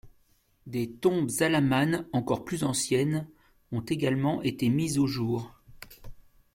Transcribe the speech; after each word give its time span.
Des 0.65 0.89
tombes 0.93 1.29
alamanes 1.41 2.07
encore 2.11 2.43
plus 2.43 2.63
anciennes 2.63 3.27
ont 3.71 3.81
également 3.81 4.41
été 4.41 4.67
mises 4.67 4.97
au 4.97 5.05
jour. 5.05 5.53